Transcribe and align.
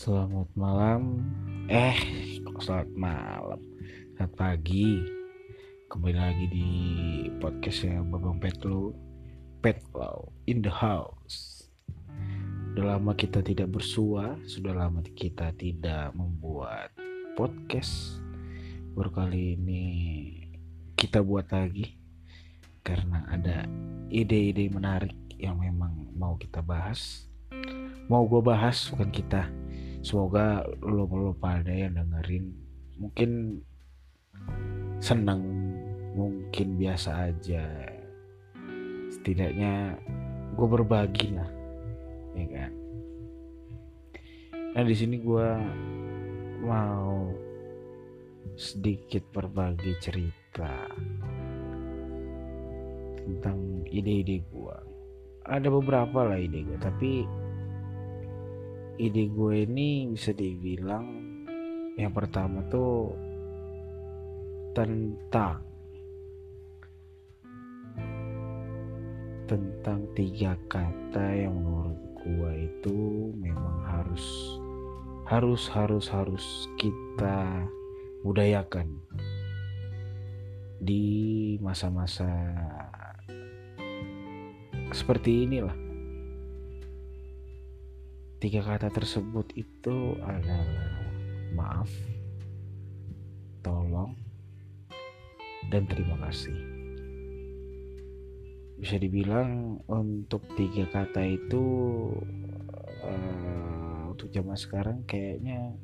Selamat 0.00 0.48
malam. 0.56 1.20
Eh, 1.68 2.00
kok 2.40 2.64
selamat 2.64 2.88
malam? 2.96 3.60
Selamat 4.16 4.32
pagi. 4.32 4.96
Kembali 5.92 6.16
lagi 6.16 6.46
di 6.48 6.68
podcastnya 7.36 8.00
Babang 8.08 8.40
Petlo. 8.40 8.96
Petlo 9.60 10.32
in 10.48 10.64
the 10.64 10.72
house. 10.72 11.68
Sudah 12.72 12.96
lama 12.96 13.12
kita 13.12 13.44
tidak 13.44 13.76
bersua, 13.76 14.40
sudah 14.48 14.72
lama 14.72 15.04
kita 15.04 15.52
tidak 15.52 16.16
membuat 16.16 16.96
podcast. 17.36 18.24
Baru 18.96 19.12
kali 19.12 19.60
ini 19.60 19.84
kita 20.96 21.20
buat 21.20 21.52
lagi 21.52 22.00
karena 22.80 23.28
ada 23.28 23.68
ide-ide 24.08 24.64
menarik 24.72 25.12
yang 25.36 25.60
memang 25.60 26.08
mau 26.16 26.40
kita 26.40 26.64
bahas. 26.64 27.28
Mau 28.08 28.24
gue 28.24 28.40
bahas 28.40 28.88
bukan 28.88 29.12
kita 29.12 29.59
semoga 30.00 30.64
lo 30.84 31.04
lo 31.06 31.32
pada 31.36 31.70
yang 31.70 31.96
dengerin. 31.96 32.52
Mungkin 33.00 33.30
senang 35.00 35.42
mungkin 36.12 36.76
biasa 36.76 37.32
aja. 37.32 37.64
Setidaknya 39.10 39.96
gue 40.56 40.66
berbagi 40.68 41.36
lah 41.36 41.50
ya 42.36 42.46
kan? 42.50 42.72
Nah 44.76 44.84
di 44.86 44.94
sini 44.94 45.18
gue 45.18 45.50
mau 46.62 47.32
sedikit 48.60 49.24
berbagi 49.32 49.96
cerita 49.98 50.84
tentang 53.16 53.86
ide-ide 53.88 54.44
gue 54.52 54.76
ada 55.48 55.68
beberapa 55.72 56.28
lah 56.28 56.36
ide 56.36 56.68
gue 56.68 56.78
tapi 56.78 57.24
ide 59.00 59.32
gue 59.32 59.64
ini 59.64 60.12
bisa 60.12 60.36
dibilang 60.36 61.08
yang 61.96 62.12
pertama 62.12 62.60
tuh 62.68 63.16
tentang 64.76 65.64
tentang 69.48 70.04
tiga 70.12 70.52
kata 70.68 71.26
yang 71.32 71.56
menurut 71.64 71.96
gue 72.20 72.52
itu 72.68 72.98
memang 73.40 73.88
harus 73.88 74.24
harus 75.24 75.64
harus 75.72 76.04
harus 76.12 76.68
kita 76.76 77.64
budayakan 78.20 79.00
di 80.76 81.56
masa-masa 81.64 82.28
seperti 84.92 85.48
inilah 85.48 85.89
Tiga 88.40 88.64
kata 88.64 88.88
tersebut 88.88 89.52
itu 89.52 90.16
adalah 90.24 90.64
maaf, 91.52 91.92
tolong, 93.60 94.16
dan 95.68 95.84
terima 95.84 96.16
kasih. 96.24 96.56
Bisa 98.80 98.96
dibilang 98.96 99.76
untuk 99.84 100.40
tiga 100.56 100.88
kata 100.88 101.20
itu 101.20 101.64
uh, 103.04 104.08
untuk 104.08 104.32
zaman 104.32 104.56
sekarang 104.56 105.04
kayaknya 105.04 105.76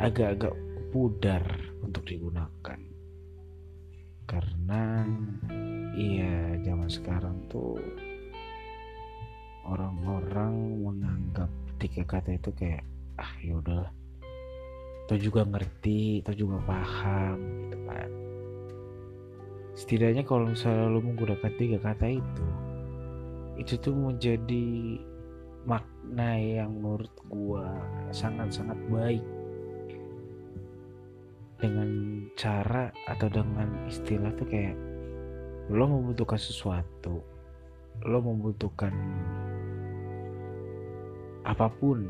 agak-agak 0.00 0.56
pudar 0.88 1.44
untuk 1.84 2.08
digunakan 2.08 2.80
karena 4.24 5.04
iya 5.98 6.56
zaman 6.64 6.88
sekarang 6.88 7.44
tuh 7.50 7.76
orang-orang 9.66 10.80
menganggap 10.80 11.50
tiga 11.80 12.02
kata 12.04 12.36
itu 12.36 12.50
kayak 12.56 12.84
ah 13.20 13.32
yaudah 13.44 13.88
atau 15.04 15.16
juga 15.18 15.42
ngerti 15.42 16.22
atau 16.22 16.34
juga 16.36 16.62
paham 16.64 17.38
gitu 17.66 17.78
kan. 17.84 18.10
Setidaknya 19.74 20.22
kalau 20.22 20.46
misalnya 20.48 20.86
lo 20.86 21.00
menggunakan 21.02 21.52
tiga 21.58 21.78
kata 21.82 22.06
itu 22.08 22.46
itu 23.60 23.74
tuh 23.76 23.92
menjadi 23.92 24.96
makna 25.68 26.40
yang 26.40 26.72
menurut 26.80 27.12
gua 27.28 27.68
sangat-sangat 28.14 28.78
baik. 28.88 29.24
Dengan 31.60 31.90
cara 32.40 32.88
atau 33.04 33.28
dengan 33.28 33.68
istilah 33.84 34.32
tuh 34.32 34.48
kayak 34.48 34.78
lo 35.68 35.84
membutuhkan 35.84 36.40
sesuatu 36.40 37.20
lo 38.08 38.18
membutuhkan 38.24 38.94
apa 41.44 41.72
pun 41.80 42.08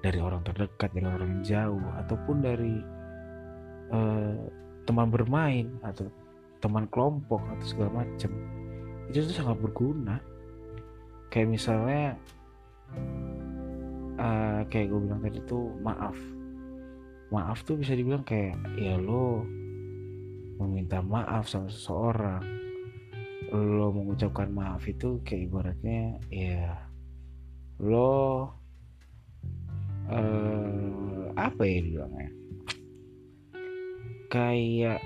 dari 0.00 0.18
orang 0.20 0.40
terdekat 0.46 0.90
dari 0.96 1.06
orang 1.06 1.44
jauh 1.44 1.84
ataupun 2.00 2.36
dari 2.40 2.74
uh, 3.92 4.36
teman 4.88 5.08
bermain 5.12 5.68
atau 5.84 6.08
teman 6.60 6.88
kelompok 6.88 7.40
atau 7.56 7.66
segala 7.66 8.04
macam 8.04 8.32
itu 9.10 9.26
tuh 9.26 9.36
sangat 9.36 9.58
berguna. 9.58 10.22
Kayak 11.30 11.48
misalnya 11.50 12.14
uh, 14.18 14.62
kayak 14.70 14.86
gue 14.90 15.00
bilang 15.02 15.22
tadi 15.22 15.38
tuh 15.46 15.74
maaf. 15.82 16.16
Maaf 17.30 17.62
tuh 17.62 17.78
bisa 17.78 17.94
dibilang 17.94 18.22
kayak 18.26 18.58
ya 18.78 18.98
lo 18.98 19.46
meminta 20.58 21.02
maaf 21.02 21.46
sama 21.46 21.70
seseorang 21.70 22.42
lo 23.50 23.90
mengucapkan 23.90 24.46
maaf 24.54 24.86
itu 24.86 25.18
kayak 25.26 25.50
ibaratnya 25.50 26.22
ya 26.30 26.86
lo 27.82 28.46
uh, 30.10 31.32
apa 31.38 31.62
ya 31.64 31.78
dibilangnya 31.80 32.30
kayak 34.30 35.02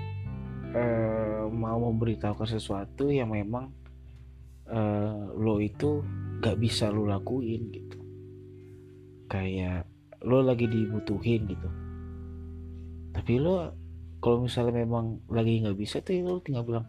uh, 0.77 1.49
mau 1.49 1.81
memberitahukan 1.89 2.45
sesuatu 2.45 3.09
yang 3.09 3.33
memang 3.33 3.73
uh, 4.69 5.33
lo 5.33 5.57
itu 5.57 6.05
gak 6.45 6.61
bisa 6.61 6.93
lo 6.93 7.09
lakuin 7.09 7.73
gitu. 7.73 7.97
Kayak 9.25 9.89
lo 10.21 10.45
lagi 10.45 10.69
dibutuhin 10.69 11.49
gitu. 11.49 11.69
Tapi 13.17 13.33
lo 13.41 13.73
kalau 14.21 14.45
misalnya 14.45 14.85
memang 14.85 15.25
lagi 15.29 15.61
nggak 15.61 15.77
bisa 15.77 16.01
tuh 16.01 16.17
lo 16.21 16.41
tinggal 16.41 16.65
bilang 16.65 16.87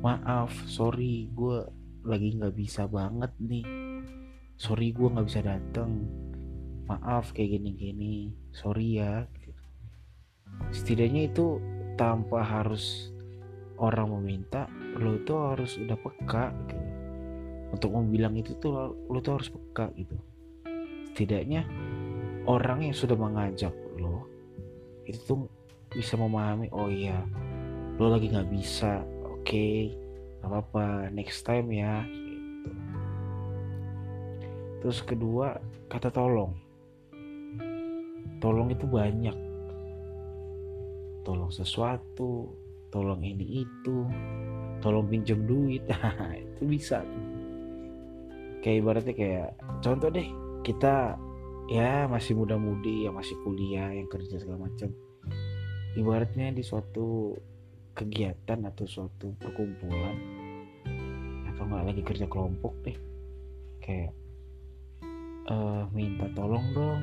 maaf 0.00 0.48
sorry 0.64 1.28
gue 1.32 1.68
lagi 2.04 2.36
nggak 2.36 2.52
bisa 2.52 2.84
banget 2.84 3.32
nih. 3.40 3.64
Sorry 4.60 4.92
gue 4.92 5.08
nggak 5.08 5.26
bisa 5.28 5.40
datang 5.40 6.04
maaf 6.96 7.32
kayak 7.32 7.56
gini-gini 7.56 8.36
sorry 8.52 9.00
ya 9.00 9.24
setidaknya 10.72 11.32
itu 11.32 11.56
tanpa 11.96 12.44
harus 12.44 13.12
orang 13.80 14.12
meminta 14.20 14.68
lo 15.00 15.16
itu 15.16 15.32
harus 15.32 15.80
udah 15.80 15.96
peka 15.96 16.52
gitu. 16.68 16.86
untuk 17.72 17.90
bilang 18.12 18.36
itu 18.36 18.52
tuh 18.60 18.92
lo 19.08 19.18
tuh 19.24 19.40
harus 19.40 19.48
peka 19.48 19.88
gitu 19.96 20.16
setidaknya 21.12 21.64
orang 22.44 22.84
yang 22.84 22.96
sudah 22.96 23.16
mengajak 23.16 23.72
lo 23.96 24.28
itu 25.08 25.18
tuh 25.24 25.38
bisa 25.92 26.16
memahami 26.16 26.68
oh 26.72 26.88
iya 26.88 27.24
lo 28.00 28.12
lagi 28.12 28.32
nggak 28.32 28.48
bisa 28.48 29.04
oke 29.24 29.44
okay, 29.44 29.92
apa-apa 30.44 31.12
next 31.12 31.44
time 31.44 31.68
ya 31.72 32.04
gitu. 32.06 32.36
terus 34.84 34.98
kedua 35.04 35.60
kata 35.88 36.08
tolong 36.08 36.61
tolong 38.42 38.74
itu 38.74 38.84
banyak. 38.90 39.36
Tolong 41.22 41.54
sesuatu 41.54 42.50
tolong 42.90 43.22
ini 43.22 43.62
itu 43.62 43.96
tolong 44.82 45.06
pinjam 45.06 45.46
duit. 45.46 45.86
Itu 46.52 46.66
bisa 46.66 47.06
kayak 48.62 48.78
ibaratnya 48.78 49.14
kayak 49.14 49.48
contoh 49.82 50.06
deh 50.06 50.28
kita 50.62 51.18
ya 51.66 52.06
masih 52.06 52.38
muda-mudi 52.38 53.06
yang 53.06 53.18
masih 53.18 53.34
kuliah 53.46 53.94
yang 53.94 54.10
kerja 54.10 54.42
segala 54.42 54.66
macam. 54.66 54.90
Ibaratnya 55.94 56.50
di 56.50 56.62
suatu 56.66 57.38
kegiatan 57.94 58.66
atau 58.66 58.84
suatu 58.88 59.36
perkumpulan 59.38 60.16
atau 61.52 61.62
nggak 61.68 61.84
lagi 61.92 62.02
kerja 62.02 62.26
kelompok 62.26 62.72
deh 62.88 62.96
kayak 63.84 64.16
uh, 65.52 65.84
minta 65.92 66.24
tolong 66.32 66.64
dong 66.72 67.02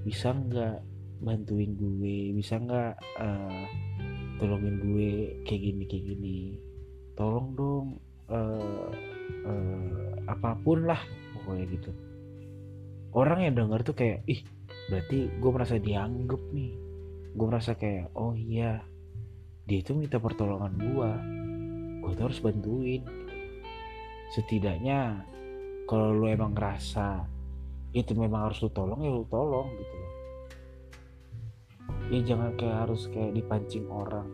bisa 0.00 0.32
nggak 0.32 0.80
bantuin 1.20 1.76
gue 1.76 2.32
bisa 2.32 2.56
nggak 2.56 2.96
uh, 3.20 3.64
tolongin 4.40 4.80
gue 4.80 5.10
kayak 5.44 5.62
gini 5.62 5.84
kayak 5.84 6.04
gini. 6.16 6.38
Tolong 7.12 7.52
dong 7.52 7.86
uh, 8.32 8.88
uh, 9.44 10.08
apa 10.24 10.56
pun 10.64 10.88
lah 10.88 11.00
pokoknya 11.36 11.64
gitu. 11.76 11.90
Orang 13.12 13.44
yang 13.44 13.58
denger 13.58 13.80
tuh 13.84 13.96
kayak 13.96 14.24
ih 14.24 14.40
berarti 14.88 15.28
gue 15.28 15.50
merasa 15.52 15.76
dianggap 15.76 16.40
nih. 16.56 16.72
Gue 17.36 17.46
merasa 17.46 17.76
kayak 17.76 18.16
oh 18.16 18.32
iya 18.32 18.80
dia 19.68 19.78
itu 19.84 19.94
minta 19.94 20.18
pertolongan 20.18 20.74
gue 20.80 21.10
gue 22.00 22.10
tuh 22.16 22.24
harus 22.32 22.40
bantuin. 22.40 23.04
Setidaknya 24.32 25.26
kalau 25.84 26.16
lo 26.16 26.30
emang 26.30 26.56
ngerasa 26.56 27.39
itu 27.90 28.14
memang 28.14 28.50
harus 28.50 28.62
lu 28.62 28.70
tolong 28.70 29.02
ya 29.02 29.10
lu 29.10 29.26
tolong 29.26 29.66
gitu 29.74 29.94
loh. 29.98 30.12
Ya 32.10 32.18
jangan 32.26 32.54
kayak 32.58 32.76
harus 32.86 33.06
kayak 33.10 33.34
dipancing 33.34 33.86
orang. 33.90 34.26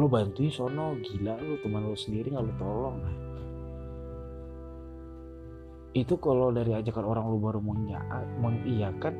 Lu 0.00 0.08
bantuin 0.08 0.48
sono 0.48 0.96
gila 1.00 1.36
lu 1.40 1.60
teman 1.60 1.84
lu 1.84 1.96
sendiri 1.96 2.32
nggak 2.32 2.44
lu 2.44 2.54
tolong. 2.56 2.96
Itu 5.92 6.16
kalau 6.22 6.54
dari 6.54 6.72
ajakan 6.72 7.04
orang 7.04 7.24
lu 7.28 7.38
baru 7.42 7.60
mengiyakan 8.40 9.14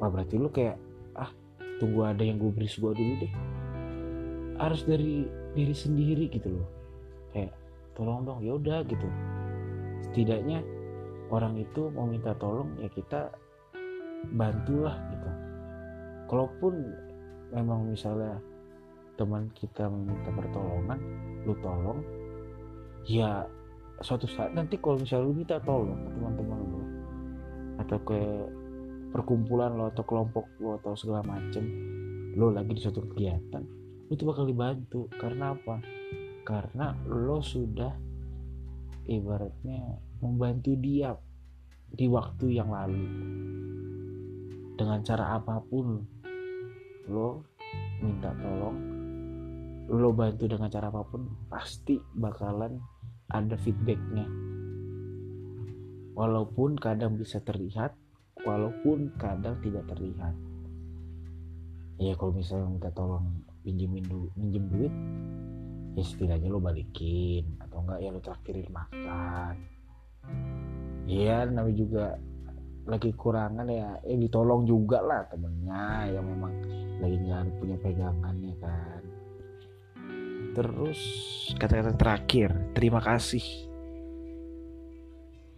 wah 0.00 0.08
berarti 0.08 0.34
lu 0.40 0.48
kayak 0.48 0.76
ah 1.16 1.30
tunggu 1.80 2.04
ada 2.04 2.24
yang 2.24 2.40
gue 2.40 2.52
beri 2.52 2.68
sebuah 2.68 2.92
dulu 2.92 3.12
deh. 3.24 3.32
Harus 4.60 4.84
dari 4.84 5.24
diri 5.56 5.72
sendiri 5.72 6.28
gitu 6.28 6.60
loh. 6.60 6.68
Kayak 7.32 7.56
tolong 7.96 8.28
dong 8.28 8.44
ya 8.44 8.56
udah 8.56 8.84
gitu. 8.84 9.08
Setidaknya 10.04 10.60
orang 11.30 11.54
itu 11.58 11.88
mau 11.94 12.06
minta 12.06 12.34
tolong 12.36 12.74
ya 12.82 12.90
kita 12.90 13.30
bantulah 14.34 14.98
gitu. 15.14 15.30
Kalaupun 16.30 16.74
memang 17.54 17.90
misalnya 17.90 18.38
teman 19.18 19.50
kita 19.54 19.90
meminta 19.90 20.30
pertolongan 20.32 20.98
lu 21.44 21.54
tolong 21.60 22.00
ya 23.04 23.44
suatu 24.00 24.24
saat 24.24 24.56
nanti 24.56 24.80
kalau 24.80 24.96
misalnya 24.96 25.28
lu 25.28 25.34
minta 25.36 25.56
tolong 25.60 25.98
ke 26.06 26.10
teman-teman 26.14 26.58
lu 26.62 26.80
atau 27.80 27.98
ke 28.04 28.20
perkumpulan 29.10 29.74
lo 29.74 29.90
atau 29.90 30.04
kelompok 30.06 30.46
lo 30.62 30.78
atau 30.78 30.94
segala 30.94 31.24
macem 31.26 31.64
lo 32.38 32.48
lagi 32.54 32.76
di 32.76 32.80
suatu 32.80 33.02
kegiatan 33.12 33.80
lu 34.10 34.18
tuh 34.18 34.26
bakal 34.34 34.44
dibantu. 34.44 35.06
Karena 35.14 35.54
apa? 35.54 35.78
Karena 36.42 36.98
lo 37.06 37.38
sudah 37.38 38.09
ibaratnya 39.10 39.98
membantu 40.22 40.78
dia 40.78 41.18
di 41.90 42.06
waktu 42.06 42.54
yang 42.54 42.70
lalu. 42.70 43.02
Dengan 44.78 45.02
cara 45.02 45.34
apa 45.34 45.58
pun 45.66 45.98
lo 47.10 47.42
minta 48.00 48.30
tolong 48.38 48.78
lo 49.90 50.14
bantu 50.14 50.46
dengan 50.46 50.70
cara 50.70 50.86
apa 50.86 51.02
pun 51.02 51.26
pasti 51.50 51.98
bakalan 52.14 52.78
ada 53.26 53.58
feedbacknya. 53.58 54.30
Walaupun 56.14 56.78
kadang 56.78 57.18
bisa 57.18 57.42
terlihat 57.42 57.98
walaupun 58.46 59.10
kadang 59.18 59.58
tidak 59.58 59.90
terlihat. 59.90 60.34
Ya 61.98 62.14
kalau 62.14 62.32
misalnya 62.32 62.70
minta 62.70 62.90
tolong 62.94 63.26
pinjemin 63.66 64.06
dulu 64.06 64.30
pinjem 64.38 64.64
duit 64.70 64.94
ya 65.94 66.02
setidaknya 66.04 66.48
lo 66.50 66.60
balikin. 66.62 67.58
Atau 67.62 67.82
enggak 67.82 67.98
ya 68.02 68.08
lo 68.12 68.20
traktirin 68.22 68.70
makan. 68.70 69.54
Iya 71.10 71.48
namanya 71.50 71.76
juga 71.76 72.06
lagi 72.86 73.10
kurangan 73.14 73.66
ya. 73.66 73.98
Eh 74.06 74.18
ditolong 74.18 74.66
juga 74.66 75.02
lah 75.02 75.26
temennya 75.26 76.14
yang 76.14 76.26
memang 76.26 76.52
lagi 77.00 77.16
nggak 77.18 77.56
punya 77.58 77.76
pegangan 77.80 78.34
ya 78.38 78.54
kan. 78.62 79.02
Terus 80.50 81.00
kata-kata 81.58 81.92
terakhir 81.94 82.50
terima 82.74 82.98
kasih. 82.98 83.42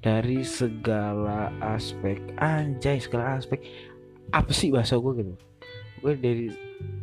Dari 0.03 0.43
segala 0.43 1.55
aspek 1.63 2.19
anjay 2.37 2.99
segala 2.99 3.39
aspek. 3.39 3.63
Apa 4.33 4.51
sih 4.51 4.73
bahasa 4.73 4.99
gue 4.99 5.13
gitu? 5.21 5.35
Gue 6.03 6.19
dari 6.19 6.51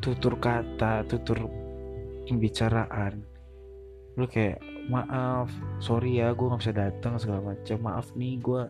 tutur 0.04 0.36
kata 0.36 1.08
tutur 1.08 1.69
pembicaraan. 2.30 3.26
Lu 4.14 4.30
kayak 4.30 4.62
maaf 4.90 5.50
sorry 5.82 6.22
ya 6.22 6.34
gue 6.34 6.46
nggak 6.46 6.62
bisa 6.62 6.74
datang 6.74 7.18
segala 7.22 7.54
macam 7.54 7.78
maaf 7.82 8.10
nih 8.18 8.42
gue 8.42 8.62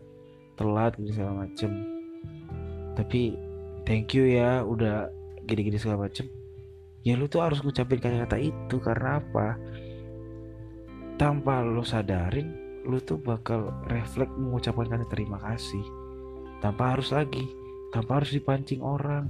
telat 0.56 0.92
gitu 0.96 1.20
segala 1.20 1.44
macem. 1.44 1.70
Tapi 2.96 3.36
thank 3.84 4.16
you 4.16 4.24
ya 4.28 4.64
udah 4.64 5.12
gini-gini 5.44 5.76
segala 5.76 6.08
macem. 6.08 6.28
Ya 7.04 7.16
lu 7.16 7.28
tuh 7.28 7.40
harus 7.40 7.64
ngucapin 7.64 8.00
kata-kata 8.00 8.36
itu 8.36 8.76
karena 8.80 9.20
apa? 9.20 9.56
Tanpa 11.16 11.64
lo 11.64 11.84
sadarin 11.84 12.56
lu 12.84 12.96
tuh 13.00 13.20
bakal 13.20 13.72
refleks 13.92 14.32
mengucapkan 14.36 14.88
kata 14.88 15.06
terima 15.12 15.36
kasih. 15.40 15.84
Tanpa 16.60 16.96
harus 16.96 17.12
lagi 17.12 17.44
tanpa 17.90 18.22
harus 18.22 18.30
dipancing 18.30 18.80
orang. 18.80 19.26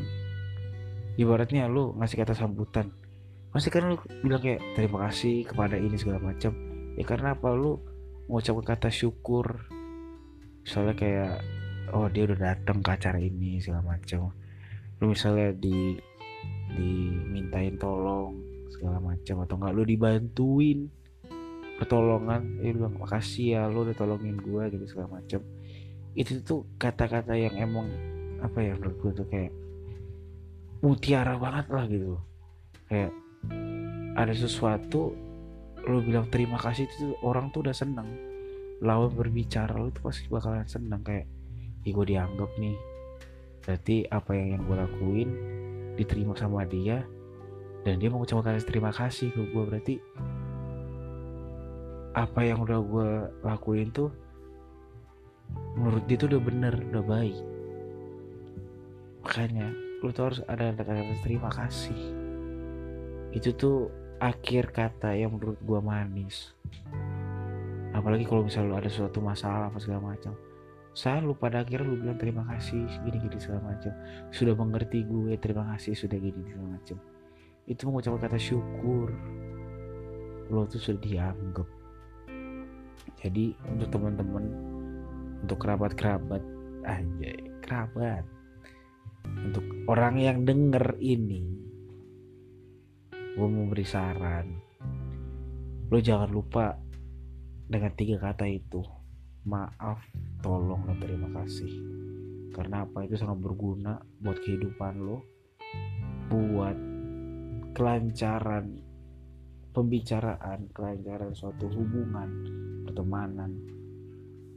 Ibaratnya 1.16 1.66
lu 1.66 1.96
ngasih 1.96 2.22
kata 2.22 2.36
sambutan 2.36 2.92
masih 3.50 3.70
kan 3.74 3.82
lu 3.90 3.96
bilang 4.22 4.42
kayak 4.42 4.62
terima 4.78 5.10
kasih 5.10 5.42
kepada 5.42 5.74
ini 5.74 5.96
segala 5.98 6.22
macam. 6.22 6.54
Ya 6.94 7.04
karena 7.06 7.34
apa? 7.34 7.50
Lu 7.50 7.82
mengucapkan 8.30 8.78
kata 8.78 8.88
syukur. 8.94 9.66
Misalnya 10.62 10.94
kayak 10.94 11.42
oh 11.90 12.06
dia 12.06 12.30
udah 12.30 12.38
datang 12.38 12.78
ke 12.78 12.90
acara 12.94 13.18
ini 13.18 13.58
segala 13.58 13.98
macam. 13.98 14.30
Lu 15.02 15.10
misalnya 15.10 15.50
di 15.56 15.98
dimintain 16.70 17.74
tolong 17.74 18.38
segala 18.70 19.02
macam 19.02 19.42
atau 19.42 19.58
enggak 19.58 19.74
lu 19.74 19.82
dibantuin 19.82 20.78
pertolongan 21.82 22.62
eh 22.62 22.70
lu 22.70 22.86
bilang 22.86 23.02
makasih 23.02 23.58
ya 23.58 23.62
lu 23.66 23.82
udah 23.82 23.96
tolongin 23.98 24.38
gue 24.38 24.62
gitu 24.70 24.84
segala 24.86 25.18
macam. 25.18 25.40
Itu 26.14 26.38
tuh 26.46 26.70
kata-kata 26.78 27.34
yang 27.34 27.58
emang 27.58 27.90
apa 28.38 28.62
ya 28.62 28.78
menurut 28.78 28.96
gue 29.02 29.12
tuh 29.24 29.26
kayak 29.26 29.52
mutiara 30.86 31.34
banget 31.34 31.66
lah 31.72 31.84
gitu. 31.90 32.14
Kayak 32.86 33.10
ada 34.18 34.34
sesuatu 34.36 35.16
lo 35.80 36.04
bilang 36.04 36.28
terima 36.28 36.60
kasih 36.60 36.84
itu 36.84 37.16
orang 37.24 37.48
tuh 37.54 37.64
udah 37.64 37.76
seneng. 37.76 38.08
Lawan 38.84 39.12
berbicara 39.12 39.72
lo 39.76 39.88
tuh 39.88 40.08
pasti 40.08 40.28
bakalan 40.28 40.68
seneng. 40.68 41.00
Kayak 41.00 41.28
Ih 41.80 41.96
gue 41.96 42.06
dianggap 42.12 42.50
nih. 42.60 42.76
Berarti 43.64 44.04
apa 44.12 44.36
yang 44.36 44.48
yang 44.56 44.62
gue 44.68 44.76
lakuin 44.76 45.28
diterima 45.96 46.32
sama 46.36 46.64
dia 46.64 47.04
dan 47.84 47.96
dia 47.96 48.12
mau 48.12 48.24
kata 48.24 48.60
terima 48.60 48.92
kasih 48.92 49.32
ke 49.32 49.40
gue 49.52 49.64
berarti 49.64 49.94
apa 52.12 52.40
yang 52.44 52.60
udah 52.60 52.80
gue 52.84 53.08
lakuin 53.44 53.88
tuh 53.92 54.12
menurut 55.76 56.04
dia 56.04 56.20
tuh 56.20 56.28
udah 56.36 56.42
bener 56.44 56.74
udah 56.92 57.04
baik. 57.04 57.38
Makanya 59.24 59.72
lu 60.04 60.12
tuh 60.12 60.32
harus 60.32 60.40
ada 60.48 60.72
kata-kata 60.76 61.14
terima 61.24 61.48
kasih 61.52 62.19
itu 63.30 63.54
tuh 63.54 63.90
akhir 64.20 64.74
kata 64.74 65.16
yang 65.16 65.34
menurut 65.34 65.58
gue 65.62 65.80
manis. 65.80 66.52
Apalagi 67.96 68.28
kalau 68.28 68.46
misalnya 68.46 68.70
lu 68.70 68.76
ada 68.78 68.90
suatu 68.90 69.18
masalah 69.22 69.70
apa 69.70 69.78
segala 69.78 70.14
macam. 70.14 70.34
Selalu 70.90 71.32
pada 71.38 71.62
akhirnya 71.62 71.86
lu 71.86 71.96
bilang 72.02 72.18
terima 72.18 72.42
kasih 72.50 72.86
gini 73.06 73.18
gini 73.22 73.38
segala 73.38 73.74
macam. 73.74 73.92
Sudah 74.34 74.54
mengerti 74.54 75.06
gue 75.06 75.34
terima 75.38 75.74
kasih 75.74 75.94
sudah 75.94 76.18
gini 76.18 76.42
segala 76.50 76.78
macam. 76.78 76.96
Itu 77.66 77.82
mengucapkan 77.86 78.20
kata 78.26 78.38
syukur. 78.38 79.08
Lo 80.50 80.66
tuh 80.66 80.82
sudah 80.82 81.00
dianggap. 81.02 81.68
Jadi 83.20 83.54
untuk 83.70 83.88
teman-teman 83.94 84.44
untuk 85.46 85.58
kerabat-kerabat 85.62 86.42
aja 86.84 87.32
kerabat. 87.62 88.24
Untuk 89.20 89.62
orang 89.86 90.16
yang 90.16 90.42
denger 90.48 90.96
ini 90.98 91.59
gue 93.30 93.46
mau 93.46 93.66
beri 93.70 93.86
saran. 93.86 94.46
Lo 95.86 95.98
jangan 96.02 96.30
lupa 96.30 96.74
dengan 97.70 97.94
tiga 97.94 98.18
kata 98.18 98.46
itu 98.50 98.82
maaf 99.46 100.02
tolong 100.42 100.82
dan 100.90 100.98
terima 100.98 101.30
kasih. 101.38 101.70
Karena 102.50 102.82
apa? 102.82 103.06
Itu 103.06 103.14
sangat 103.14 103.38
berguna 103.38 104.02
buat 104.18 104.38
kehidupan 104.42 104.94
lo 104.98 105.22
buat 106.30 106.78
kelancaran 107.74 108.78
pembicaraan 109.70 110.66
kelancaran 110.74 111.30
suatu 111.30 111.70
hubungan 111.70 112.30
pertemanan 112.86 113.50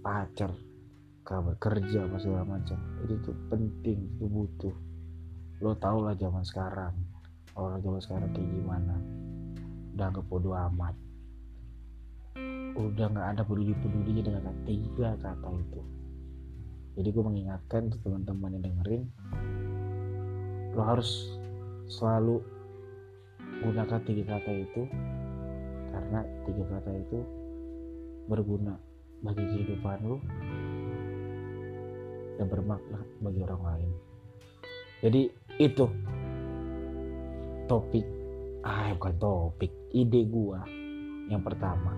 pacar 0.01 0.49
kabar 1.21 1.53
kerja 1.61 2.09
apa 2.09 2.17
segala 2.17 2.57
macam. 2.57 2.77
Itu 3.05 3.21
tuh 3.21 3.37
penting 3.53 4.17
itu 4.17 4.25
butuh. 4.25 4.75
Lo 5.61 5.77
tau 5.77 6.01
lah 6.01 6.17
zaman 6.17 6.41
sekarang 6.41 7.12
orang 7.53 7.79
zaman 7.81 8.01
sekarang 8.01 8.29
kayak 8.33 8.49
gimana? 8.49 8.95
Udah 9.93 10.05
nggak 10.09 10.25
bodo 10.25 10.51
amat. 10.57 10.95
Udah 12.73 13.05
nggak 13.13 13.27
ada 13.37 13.41
peduli 13.45 13.77
pedulinya 13.77 14.33
dengan 14.33 14.55
tiga 14.65 15.13
kata 15.21 15.49
itu. 15.53 15.81
Jadi 16.93 17.09
gue 17.09 17.23
mengingatkan 17.25 17.89
untuk 17.89 18.01
teman-teman 18.05 18.53
yang 18.57 18.63
dengerin 18.69 19.03
lo 20.73 20.81
harus 20.81 21.37
selalu 21.85 22.41
gunakan 23.61 24.01
tiga 24.01 24.23
kata 24.25 24.51
itu 24.57 24.81
karena 25.93 26.19
tiga 26.49 26.63
kata 26.73 26.91
itu 26.97 27.19
berguna 28.25 28.73
bagi 29.21 29.45
kehidupan 29.45 29.99
lo 30.01 30.17
dan 32.41 32.45
bermakna 32.49 32.99
bagi 33.21 33.39
orang 33.45 33.61
lain. 33.61 33.89
Jadi 35.05 35.21
itu 35.61 35.85
topik 37.73 38.05
ah 38.61 38.93
bukan 38.93 39.17
topik 39.17 39.73
ide 39.89 40.29
gua. 40.29 40.61
Yang 41.25 41.41
pertama 41.49 41.93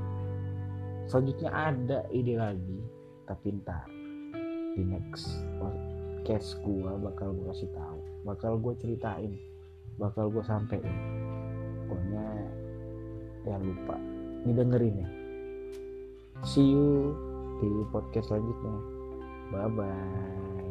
selanjutnya 1.12 1.52
ada 1.52 2.00
ide 2.16 2.40
lagi 2.40 2.80
tapi 3.28 3.60
ntar 3.60 3.84
di 4.76 4.82
next 4.88 5.28
podcast 5.60 6.58
gue 6.66 6.92
bakal 7.00 7.32
gue 7.32 7.46
kasih 7.54 7.70
tahu 7.72 8.00
bakal 8.26 8.58
gue 8.58 8.74
ceritain 8.80 9.36
bakal 10.00 10.32
gue 10.32 10.44
sampein. 10.48 10.84
Pokoknya 11.86 12.26
ya 13.46 13.56
lupa 13.60 13.96
didengerin 14.48 15.04
ya. 15.04 15.10
See 16.48 16.72
you 16.72 17.14
di 17.60 17.68
podcast 17.92 18.32
selanjutnya. 18.32 18.76
Bye 19.54 19.70
bye 19.76 20.65